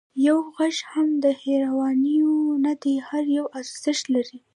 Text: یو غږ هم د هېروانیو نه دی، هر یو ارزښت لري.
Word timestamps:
یو 0.27 0.37
غږ 0.55 0.75
هم 0.91 1.07
د 1.23 1.25
هېروانیو 1.43 2.33
نه 2.65 2.73
دی، 2.81 2.95
هر 3.07 3.23
یو 3.37 3.45
ارزښت 3.59 4.03
لري. 4.15 4.39